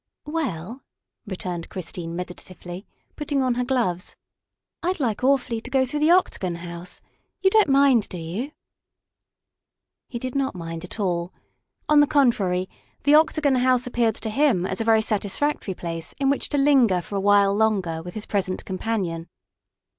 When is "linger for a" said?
16.57-17.19